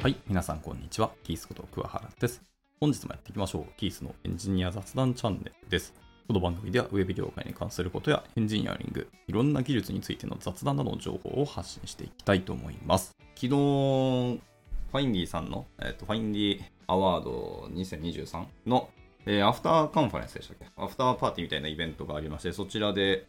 [0.00, 1.10] はい、皆さんこんにちは。
[1.24, 2.40] キースこと桑原です。
[2.80, 3.72] 本日もやっていきましょう。
[3.76, 5.92] キースのエンジニア雑談チャンネルです。
[6.26, 13.14] この番組ではウェブ業界に関することやエンジニアリング、いろんな技術についての雑談などの情報を発信していきたいと思います。
[13.34, 18.88] 昨日、 Findy さんの、えっと Findy Award 2023の、
[19.26, 20.64] えーアフターカンファレンスでしたっけ？
[20.78, 23.26] アフターパーティーみたいなイベントがありまして、そちらで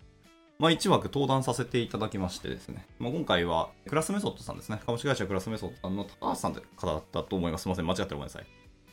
[0.62, 7.64] まあ、1枠登壇させていただきましてですね、まあ、今回はクラスメソッドさんですね、株式会社クラスメソッドさんの高橋さんという方だったと思います。
[7.64, 8.46] すみません、間違ってごめんなさい。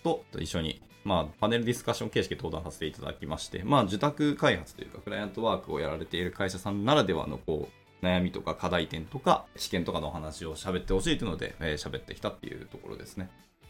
[0.02, 7.68] と一緒に、まあ、パネルディスカッション形式で登壇させていただきまして、まあ、受託開発というか、クライアントワークをやられている会社さんならではのこ
[8.02, 13.28] う悩みとか課題点とか、試験とかのお話を喋ってほしいというので、えー喋ってきたっていうところですね。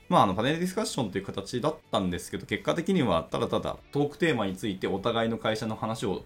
[0.09, 6.23] まあ、あのパネルディスカッションという形だったんですけど、結果的にはただただトークテーマについてお互いの会社の話を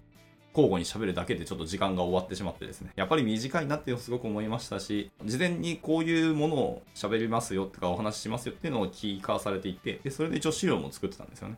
[0.54, 11.56] 交互に喋るだけでちょっと時間が終わってしまってですね、やっぱり短いなってすごく思いましたし、事前にこういうものを喋りますよとかお話ししますよっていうのを聞かされていて、で、それで一応資料も作ってたんですよね。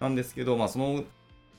[0.00, 1.04] なんですけど、まあその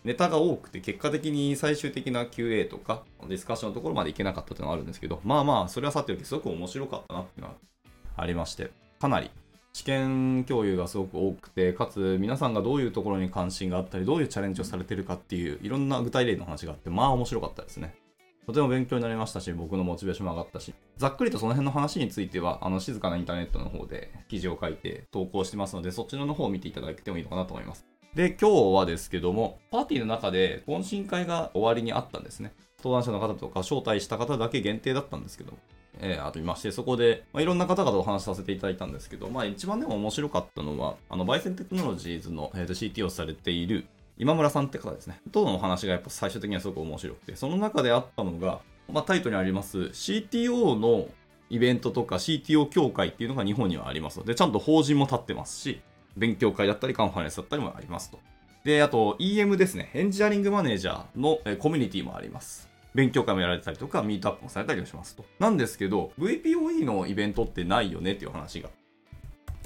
[0.03, 7.55] ネタが多くて、結果的に最終的な QA とかディスカッションのところまでいけなかったっていうのがあるんですけど、まあまあ、それはさておきすごく面白かったなっていうのは
[8.15, 9.29] ありまして、かなり
[9.77, 17.93] 試験共有がすごく多くて、かつ皆さんがどういうところに関心があったり、どういうチャレンジをされてるかっていう、いろんな具体例の話があって、まあ面白かったですね。
[18.47, 27.85] とても勉強になりましたし、僕のモチベーションも上がったし、ざっくりとその辺の話については、あの、静かなインターネットの方で記事を書いて投稿してますので、そっちらの方を見ていただいてもいいのかなと思います。
[28.15, 32.51] で、今日はですけども、パーティーの中で懇親会が終わりにあったんですね。
[32.79, 35.53] 登壇者の方とか招待した方だけ限定だったんですけど、
[36.01, 43.85] えー、あといまして、そこで、まあ、いろんな方々お話しさせていただいたんですけど、まあ一番でも面白かったのは、あの、バイセンテクノロジーズの、えー CT をされている
[44.19, 45.19] 今村さんって方ですね。
[45.31, 48.61] とのお話がやっぱ最終的にはすごく面白くて、その中であったのが、
[48.91, 51.07] まあタイトルにあります CTO の
[51.49, 55.81] イベントとか CTO 協会っていうのが日本にはありますので、ちゃんと法人も立ってますし、
[56.15, 58.19] 勉強会だったりカンファレンスだったりもありますと。
[58.63, 59.91] で、あと EM ですね。
[59.93, 62.66] エンジニアリングマネージャーのコミュニティもあります。
[62.97, 65.23] 勉強会もやられたりとか、ミートアップもされたりもしますと。
[65.37, 68.69] なんですけど、VPOE のイベントってないよねっていう話が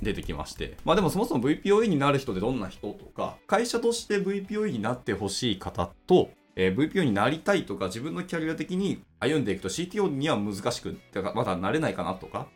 [0.01, 0.75] 出てきまして。
[0.83, 12.47] まあでもそもそも VPOE になる人ってどんな人とか、会社として VPOE になってほしい方と、えー VPO になりたいとか、自分のキャリア的に歩んでいくと CTO には難しく、てからまだなれないかなとか、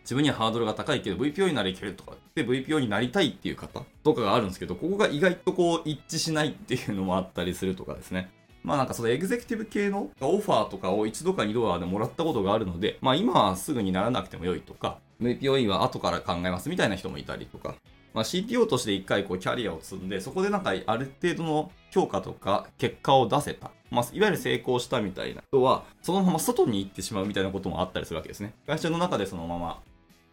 [0.00, 8.30] 自分にはハードルが高いけど VPO にならいけるとかで VPO になりたいっていう方とかがあるんですけど、ここが意外とこう一致しないっていうのもあったりするとかですね。
[8.64, 17.76] まあなんかそのエグゼクティブ系のオファーとかを一度か二度はでもらったことがあるので、まあ今はすぐにならなくても良いとか、VPOE は後から考えますみたいな人もいたりとか、
[18.14, 23.72] まあ、CTO として一回こうキャリアを積んで、そこでなんかある程度の評価とか結果を出せた。
[23.90, 28.54] まあ、いわゆる成功したみたいな人は、そのまま外に行ってしまうみたいなこともあったりするわけですね。
[28.66, 29.80] 会社の中でそのまま、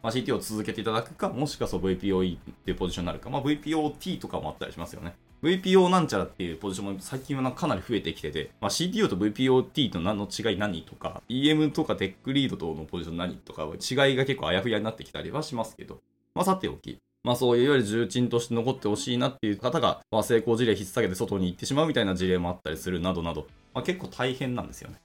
[0.03, 5.15] まあ、CTO を続けていただくか、もしくはそう VPOE っていうポジションになるか、まあ、VPOT とかもあったりしますよね。
[5.43, 15.99] VPO なんちゃらっていうポジションも最近はかなり増えてきてて、まあ、CTO と VPOT と何の違い何とか、EM とかテックリードとのポジション何とか、違いが結構あやふやになってきたりはしますけど、
[16.35, 24.97] まあ、さておき、まあそういういわゆる重鎮として残ってほしいなっていう方が、まあ、成功事例引っ提げて外に行ってしまうみたいな事例もあったりするなどなど、まあ、結構大変なんですよね。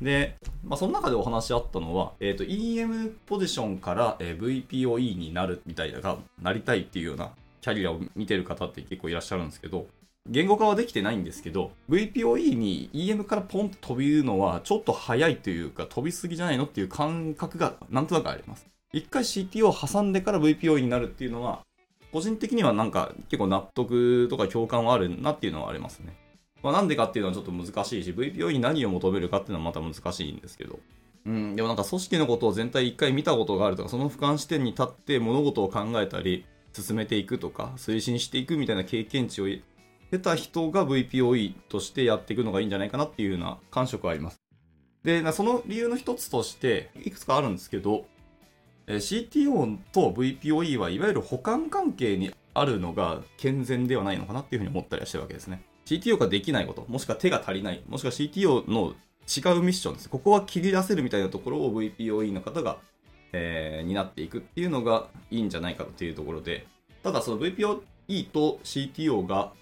[0.00, 7.30] で、まあ、その中でお話しあったのは、えっ、と、EM ポジションから、VPOE になるみたいな、なりたいっていうような
[7.64, 9.86] キャリアを見てる方って結構いらっしゃるんですけど、
[10.28, 18.66] 言語化はできてないんですけど、VPOE に EM からポンと飛びるのはちょっと早いというか、飛びすぎじゃないのっていう感覚がなんとなくあります。
[18.92, 21.62] 一回 CTO を挟んでから VPOE になるっていうのは、
[22.12, 26.14] 個人的にはなんか結構納得とか共感はあるなっていうのはありますね。
[26.62, 30.80] まあ、なんでかっていうのはちょっと難しいし、VPO に何を求めるかっていうのはまた難しいんですけど。
[31.24, 36.44] うん、でもなんか組織のことを全体一回見たことがあるとか、その俯瞰視点に立って物事を考えたり、
[36.74, 39.46] 進めていくとか、推進していくみたいな経験値を
[40.10, 44.40] 得た人が VPOE としてやっていくのがいいんじゃないかなっていうような感触はあります。
[45.02, 48.06] で、その理由の一つとして、いくつかあるんですけど、
[48.86, 55.62] CTO と VPOE はいわゆる補完関係にあるのが健全ではないのかなっていうふうに思ったりはしてるわけですね。
[55.86, 58.94] CTO ができないこと、もしくは手が足りない、もしくは CTO の
[59.26, 60.08] 違うミッションです。
[60.08, 62.78] ここは切り出せるみたいなところを VPOE の方が、
[63.34, 66.66] えー、になっていくっていうのがいいんじゃないかっていうところで、
[67.02, 69.52] ただその VPOE と CTO が、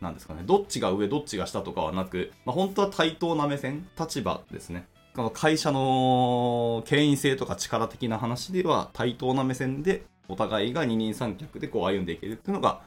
[0.00, 4.86] なんですかね、どっちが上、どっちが下とかはなく、まあ、本当は対等な目線、立場ですね。
[5.14, 12.80] この会社の権威性とか力的な話では対等な目線でお互いが二人三脚でこう歩んでいけるっていうのが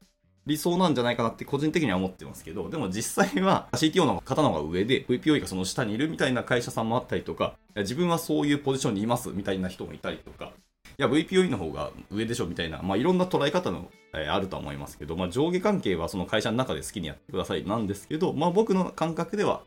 [0.48, 10.54] 理想なんじゃないかなって個人的には思ってますけど、でも実際は CTO の方の方が上で VPOE がその下にいるみたいな会社さんもあったりとか、自分はそういうポジションにいますみたいな人もいたりとか、
[11.00, 19.62] いや、VPOE の方が上でしょみたいな、まあ、いろんな捉え方の、えー、あるとは思いますけど、まあ、上下関係はその会社の中で好きにやってくださいなんですけど、まあ、僕の感覚では、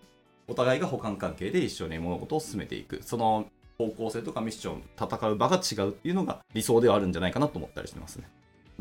[0.48, 3.00] お互いが補完関係で一緒に物事を進めていく。
[3.02, 3.46] その
[3.78, 8.28] 方向性とかミッション、戦う場が違うっていうのが理想ではあるんじゃないかなと思ったりしてますね。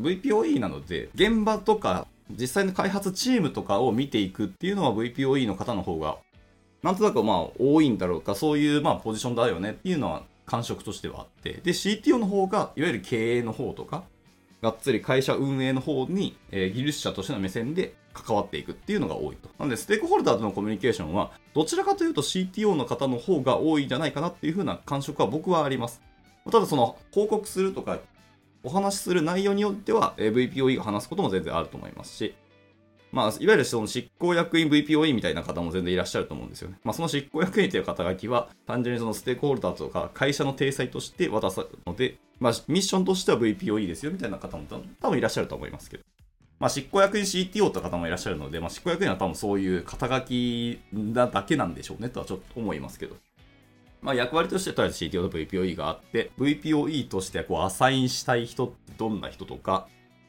[0.00, 6.18] VPOE なので、現場とか実際の開発チームとかを見ていくっていうのは VPOE の方の方が、
[6.82, 14.04] なんとなくまあ多いんだろうか、そういうまあポジションだよねっていうのは感触としてはあって、で、CTO の方が、いわゆる経営の方とか、
[14.62, 19.48] がっつり会社運営の方に、えー、技術者としての目線で関わっていくっていうのが多いと。
[19.58, 26.02] なので、ステークホルダーとのコミュニケーションは、どちらかというと CTO の方の方が多いんじゃないかなっていう風な感触は僕はあります。
[26.50, 28.00] ただ、その、報告するとか、
[28.62, 32.34] お話しする内容によっては、え、VPOE が話すことも全然あると思いますし、
[33.12, 36.78] まあ、いわゆるその執行役員 VPOE みたいな方も全然いらっしゃると思うんですよね。
[36.84, 44.64] まあ、その執行役員という肩書きは、単純にそのステークホルダーとか会社の体裁として渡すので、まあ、ミッションとしては VPOE ですよみたいな方も
[45.00, 46.04] 多分いらっしゃると思いますけど。
[46.60, 53.16] まあ、執行役員 CTO という方もいらっしゃるので、まあ、執行役員は多分そういう肩書きだけなんでしょうねとはちょっと思いますけど。
[54.02, 59.88] まあ、役割としてとりあえず CTO と VPOE があって、VPOE としてこうアサインしたい人ってどんな人とか、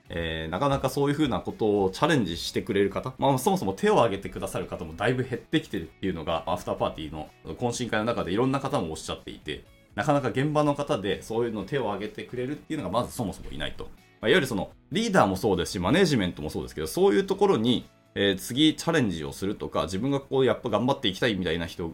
[0.09, 9.63] えー、なかなかそういうふうなことをチャレンジしてくれる方、まあ、そもそも手を挙げてくださる方もだいぶ減ってきてるっていうのが、アフターパーティーの懇親会の中でいろんな方もおっしゃっていて、
[9.95, 13.85] なかなか現場の方でそういうの手を挙げてくれるっていうのがまずそもそもいないと。
[14.19, 17.85] まあ、いわゆるそのリーダーもそうですし、マネジメントもそうですけど、そういうところに、
[18.15, 21.94] えー、次チャレンジをするとか、自分がこうやっぱ頑張っていきたいみたいな人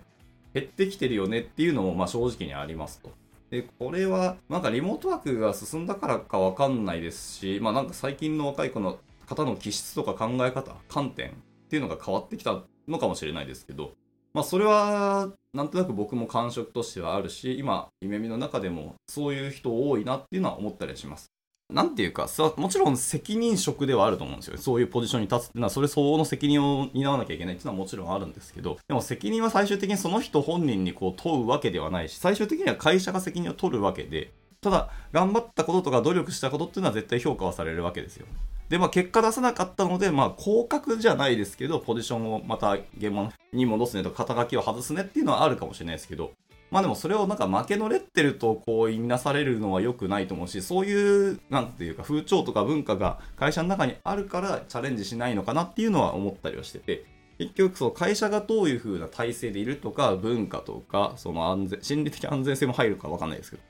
[0.54, 3.12] 減ってきてるよねっていうのもまあ正直にありますと。
[3.50, 11.34] で、これは、なんかリモートワークが進んだからかわかんないですし、まあなんか最近の若い子の方の気質とか考え方、観点っ
[11.70, 13.94] ていうのが変わってきたのかもしれないですけど、
[14.34, 21.32] まあそれは、なんとなく僕も感触としてはあるし、今、夢見の中でもそういう人多いなっていうのは思ったりします。
[21.70, 24.58] なんていうか、もちろん責任職ではあると思うんですよ。
[24.58, 34.32] そういうポジションに立つっていうのは、それ相応の責任を担わなきゃいけないっていうのはもちろんあるんですけど、でも責任は最終的にその人本人にこう問うわけではないし、最終的には会社が責任を取るわけで、
[34.62, 38.26] ただ、頑張ったこととか努力したことっていうのは絶対評価はされるわけですよ。
[38.70, 46.32] で、まあ、結果出さなかったので、まあ、降格じゃないですけど、ポジションをまた現場に戻すねとか、肩書きを外すねっていうのはあるかもしれないですけど、
[46.70, 57.06] まあでもそれをなんか負けのレッテルとこう言いなされるのは良くないと思うし、そういう、なんていうか風潮とか文化が会社の中にあるからチャレンジしないのかなっていうのは思ったりはしてて、
[57.38, 63.64] 結局そう会社がどういう風な体制でいるとか、文化とか、その安全、心理的安全性も入るかわかんないですけど、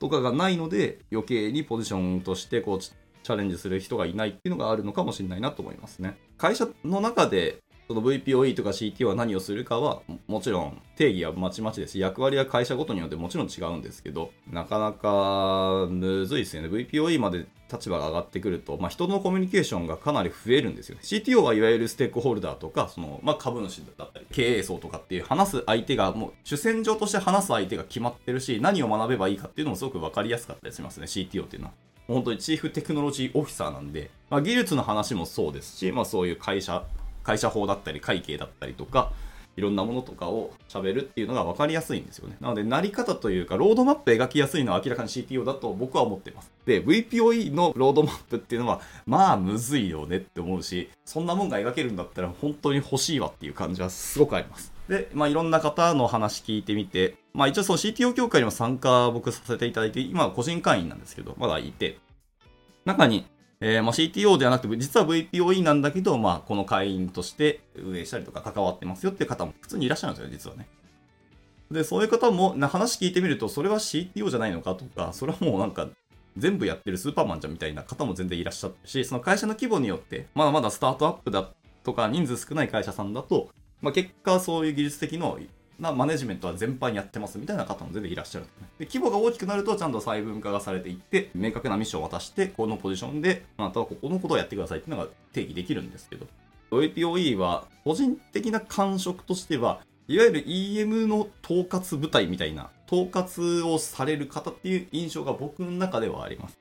[0.00, 6.16] とかがないので余計にポジションとしてこうチャレンジする人がいないっていうのがあるのかもしれないなと思いますね。
[6.38, 7.58] 会社の中で
[7.90, 16.68] その VPOE とか CT は何をするかはもちろん定義はまちまちですし役割は会社ごとによってもちろん違うんですけどなかなかむずいですよね。
[16.68, 20.94] VPOE まで立場が上がってくると、まあ、人のコミュニケーションがかなり増えるんですよ。
[20.94, 31.06] ね CTO はいわゆるステークホルダーとかその、まあ、株主だったり経営層とかっていう話す相手がもう主戦場として話す相手が決まってるし何を学べばいいかっていうのもすごく分かりやすかったりしますね。
[31.06, 31.74] CTO っていうのは。
[32.06, 36.84] 本当にチーフテクノロジーオフィサーなんで、まあ、技術の話もそうですし、まあ、そういう会社
[37.22, 39.12] 会社法だったり会計だったりとか、
[39.56, 42.36] いろんなものとかを喋るっていうのが分かりやすいんですよね。
[42.40, 46.50] なので、なり方というか、ロードマップ描きやすいのは明らかに CTO だと僕は思ってます。
[46.64, 54.72] で、VPOE のロードマップっていうのは、まあ、むずいよねって思うし、そんなもんが描けるんだったら本当に欲しいわっていう感じはすごくあります。
[54.88, 61.98] で、まあ、いろんな方の話聞いてみて、まあ、一応その CTO 協会にも参加僕させていただいて、今は個人会員なんですけど、まだいて、
[62.84, 63.26] 中に
[63.62, 70.66] えー、まあ、CTO ではなくて、実は VPOE なんだけど、まあ、この会員として運営したりとか関わってますよっていう方も普通にいらっしゃるんですよ、実はね。
[71.70, 75.88] で、そういう方も、な話聞いてみると、それは CTO じゃないのかとか、それはもうなんか、
[76.38, 81.50] 全部やってるスーパーマンじゃんみたいな方も全然いらっしゃるし、その会社の規模によって、まだまだスタートアップだ
[81.84, 83.50] とか、人数少ない会社さんだと、
[83.82, 85.38] まあ、結果そういう技術的の
[85.80, 88.46] なマネジメントは全般やってますみたいな方も全然いらっしゃる、
[88.78, 96.26] で規模が大きくなるとちゃんと細分化がされていって明確なミッションを渡してこのポジションであなたはここのことをやってくださいっていうのが定義できるんですけど。
[96.70, 106.58] APOE は個人的な感触としてはいわゆる EM の統括部隊みたいな統括をされる方っていう印象が僕の中ではあります、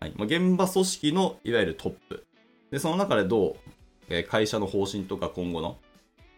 [0.00, 0.14] はい。
[0.16, 2.24] ま、現場組織のいわゆるトップ。
[2.70, 3.56] でその中でど
[4.10, 5.78] う会社の方針とか今後の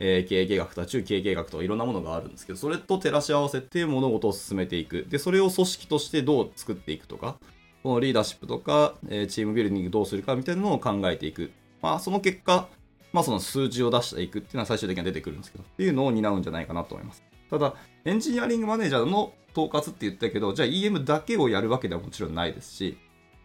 [0.01, 5.07] えー、経営計画とか中経営計画とかいろんなものがあるんですけど、それと照らし合わせて物事を進めていく。
[5.09, 7.39] で、それを組織としてどう作っていくとか、
[7.83, 11.51] このリーダーシップとか、えー、チームビルディングどうするかみたいなのを考えていく。
[11.81, 12.69] まあ、その結果、
[13.13, 17.23] まあ、その数字を出していくっていうのは最終的には出てくるんですけど、っていうのを担うんじゃないかなと思います。
[17.51, 17.75] ただ、
[18.05, 22.99] エンジニアリングマネージャーの統括って言ったけど、じゃあ EM だけをやるわけではもちろんないですし、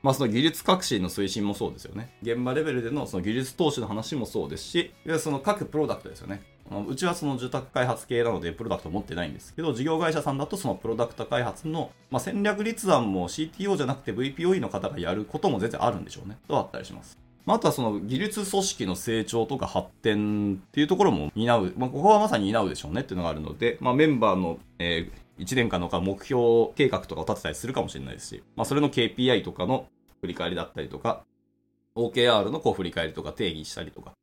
[0.03, 2.11] まあその技術革新の推進もそうですよね。
[2.21, 6.43] 現場レベルでのその技術投資の話もそうですし、いわその各プロダクトですよね。
[6.87, 16.37] うちはその住宅開発系なのでプロダクト持ってないんですけど、事業会社さんだとそのプロダクト開発の、まあ、戦略立案も CTO じゃなくて VPOE の方がやることも全然あるんでしょうね。
[16.47, 17.17] とあったりします。
[17.45, 29.87] まあ、あとはその技術組織の成長とか発展っていうところも担う、まあ、ここはまさに担うでしょうねっていうのがあるので、まあ、メンバーの、えー、1年間の目標計画とかを立てたりするかもしれないですし、まあ、それの KPI とかの
[30.21, 31.23] 振り返りだったりとか、
[31.95, 34.13] OKR のこう振り返りとか定義したりとか、っ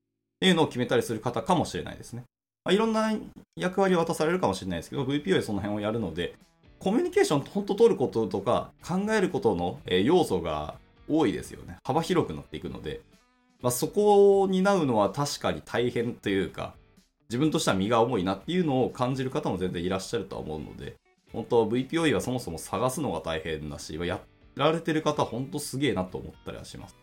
[0.40, 2.24] ていうのを決めたりする方かもしれないですね。
[2.64, 3.12] まあ、いろんな
[3.56, 6.34] 役割を渡されるかもしれないですけど、VPO でその辺をやるので、
[6.78, 11.76] コミュニケーション本当取ることとか考えることの要素が多いですよね。
[11.84, 13.02] 幅広くなっていくので、
[13.62, 16.74] まあ、そこを担うのは確かに大変というか、
[17.28, 20.96] 自分としては身が重いなっていうのを感じる方も全然いらっしゃるとは思うので、
[21.32, 24.20] 本当 VPOE はそもそも探すのが大変だし、や
[24.56, 26.96] られてる方は本当すげえなと思ったりはします。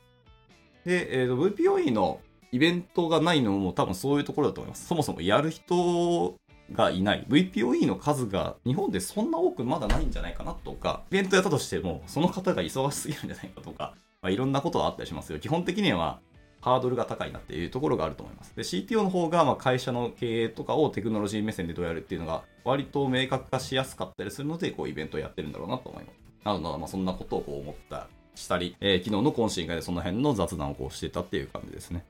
[0.84, 2.20] で、えー、VPOE の
[2.52, 4.88] イベントがないのも多分そういうところだと思います。
[4.88, 6.36] そもそもやる人
[6.74, 7.26] がいない。
[7.30, 15.40] VPOE の数が日本でそんな多くまだないんじゃないかなとか、イベントやったとしても、その方が忙しすぎるんじゃないかとか、まあ、いろんなことがあったりしますよ。
[15.40, 16.20] 基本的には
[16.62, 18.56] ハードルが高いなっていうところがあると思います。
[18.56, 26.16] で、CTO の方がま会社の経営とかをテクノロジー目線でどうやるっていうのが割と明確化しやすかったりするので、こうイベントをやってるんだろうなと思います。
[26.44, 32.06] なので、まあ、そんなことをこう思ったしたり、えー、昨日の懇親会でその辺の雑談をこうしてたっていう感じですね。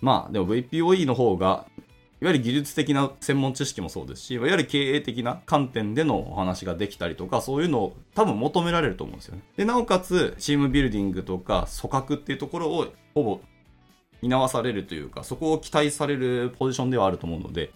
[0.00, 1.66] まあ、でも VPOE の方が、
[2.20, 9.42] いわゆる技術的な専門知識もそうですし、いわゆる経営的な観点でのお話ができたりとか、そういうのを多分求められると思うんですよね。
[9.56, 13.40] で、なおかつ、チームビルディングとか組閣っていうところをほぼ
[14.22, 17.70] 担わされるというか、そこを期待されるポジションではあると思うので、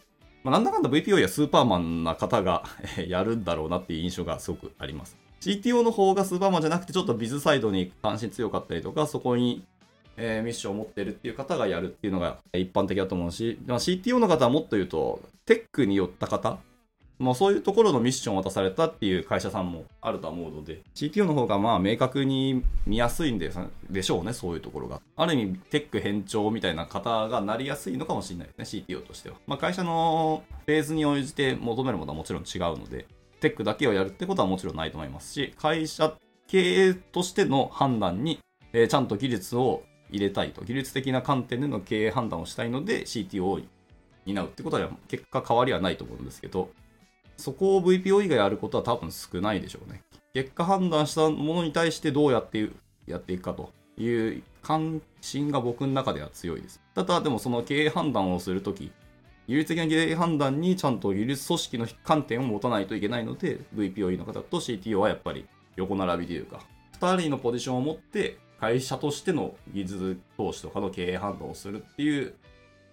[0.44, 2.64] まあ、なんだかんだ VPO やスーパーマンな方が
[3.06, 5.16] やるんだろうなっていう印象がすごくあります。
[5.40, 9.64] CTO の方がスーパーマンじゃなくて、ちょっとビズサイドに関心強かったりとか、そこに、
[10.16, 16.58] えー、ミッションを持ってるっていう方がやるっていうのが一般的だと思うし、まあ、CTO の方はもっと言うと、テックによった方、
[17.19, 23.50] まあ、そういうところのミッションを渡されたっていう会社さんもあると思うので、CTO の方がまあ明確に見やすいんで
[23.90, 25.00] でしょうね、そういうところが。
[25.16, 29.37] ある意味、テック変調みたいな方がなりやすいのかもしれないですね、CTO としては。
[29.47, 33.07] まあ、会社のフェーズに応じて求めるものはもちろん違うので、
[33.40, 36.14] テックだけをやるってことはもちろんないと思いますし、会社
[36.47, 38.38] 経営としての判断に、
[38.73, 43.61] えー、ちゃんと技術を入れたいと、技術的な観点での経営判断をしたいので CTO を
[44.26, 46.71] 担うってことは結果変わりはないと思うんですけど、
[47.42, 50.02] そこを VPO 以外やることは多分少ないでしょうね。
[50.32, 52.70] 結果判断したものに対してどうやって
[53.06, 56.80] やっていくかという関心が僕の中では強いです。
[56.94, 58.92] ただ、でもその経営判断をするとき、
[59.49, 65.44] 技術的な経営判断にちゃんと技術組織の観点を持たないといけないので、VPOE の方と CTO はやっぱり
[65.75, 66.61] 横並びというか、
[67.00, 72.34] 2人のポジションを持って会社としての技術投資とかの経営判断をするっていう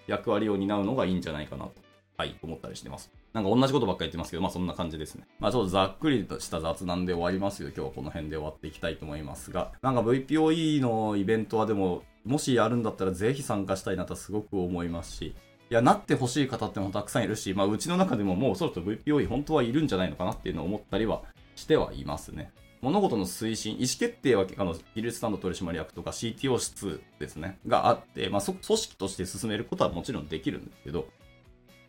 [0.08, 1.74] 役割を担うのがいいんじゃないかなと、
[2.18, 3.19] はい、思ったりしてます。
[3.34, 5.28] なんか同じことばっかり言ってますけど、まあそんな感じですね。
[5.40, 7.70] まあちょっとざっくりとした雑談で終わりますよ。
[7.70, 15.36] 今日はこの辺で終わっていきたいと思いますが、なんか VPOE のイベントはでも、もしやるんだったらぜひ参加したいなとすごく思いますし、
[15.72, 21.22] いや、なってほしい方ってもたくさんいるし、まあ、うちの中でももうそろそろ VPOE 本当はいるんじゃないのかなっていうのを思ったりは
[21.56, 22.52] してはいますね。
[22.82, 31.08] 物事の推進、意思決定は、あの、技術スタンド取締役とか CTO 室ですね、があって、まあ、組織として進めることはもちろんできるんですけど、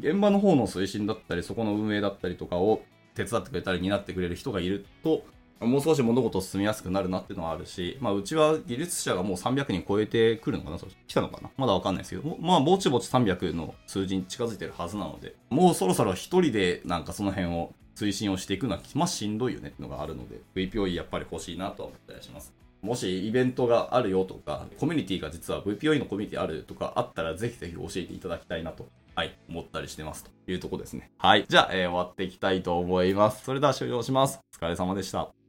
[0.01, 2.83] 現場の方の推進だったり、そこの運営だったりとかを
[3.15, 5.25] 手伝ってくれたり担ってくれる人がいると、
[5.61, 22.55] もう少し物事を進みやすくなるなっていうのはあるし、まあ、うちは技術者がもう300人超えてくるのかな来たのかなまだわかんないですけど、まあ、ぼちぼち300の数字に近づいてるはずなので、もうそろそろ一人でなんかその辺を推進をしていくのは、まあ、しんどいよねっていうのがあるので、VPOE やっぱり欲しいなとは思ったりします。
[22.81, 31.11] もしイベントがあるよとか、コミュニティが実は VPOE のコミュニティあるとかあったら、ぜひぜひ教えていただきたいなとはい、思ったりしてますというとこですね。
[31.19, 31.45] はい。
[31.49, 33.45] じゃあ、えー、終わっていきたいと思います。
[33.45, 34.41] それでは終了します。
[34.55, 35.40] お疲れ様でした。